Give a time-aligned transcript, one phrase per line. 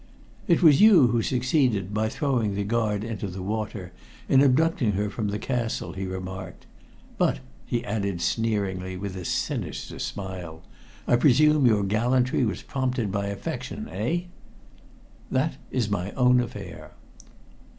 [0.47, 3.91] "It was you who succeeded, by throwing the guard into the water,
[4.27, 6.65] in abducting her from the castle," he remarked.
[7.19, 10.63] "But," he added sneeringly, with a sinister smile,
[11.07, 14.21] "I presume your gallantry was prompted by affection eh?"
[15.29, 16.93] "That is my own affair."